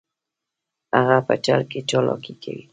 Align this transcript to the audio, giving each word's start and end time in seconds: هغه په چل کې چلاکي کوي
هغه 0.97 1.17
په 1.27 1.33
چل 1.45 1.61
کې 1.71 1.79
چلاکي 1.89 2.33
کوي 2.43 2.65